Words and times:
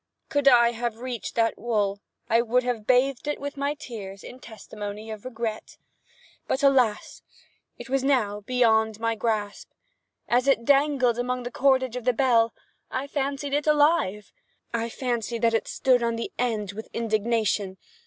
Could 0.29 0.47
I 0.47 0.71
have 0.71 0.97
reached 0.97 1.35
that 1.35 1.59
wool 1.59 2.01
I 2.27 2.41
would 2.41 2.63
have 2.63 2.87
bathed 2.87 3.27
it 3.27 3.39
with 3.39 3.55
my 3.55 3.75
tears, 3.75 4.23
in 4.23 4.39
testimony 4.39 5.11
of 5.11 5.25
regret. 5.25 5.77
But 6.47 6.63
alas! 6.63 7.21
it 7.77 7.87
was 7.87 8.03
now 8.03 8.37
far 8.37 8.41
beyond 8.41 8.99
my 8.99 9.13
grasp. 9.13 9.69
As 10.27 10.47
it 10.47 10.65
dangled 10.65 11.19
among 11.19 11.43
the 11.43 11.51
cordage 11.51 11.95
of 11.95 12.05
the 12.05 12.13
bell, 12.13 12.51
I 12.89 13.05
fancied 13.05 13.53
it 13.53 13.67
alive. 13.67 14.33
I 14.73 14.89
fancied 14.89 15.43
that 15.43 15.53
it 15.53 15.67
stood 15.67 16.01
on 16.01 16.17
end 16.39 16.71
with 16.71 16.87
indignation. 16.93 17.77